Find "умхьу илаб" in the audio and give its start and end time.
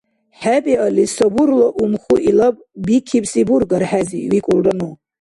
1.81-2.55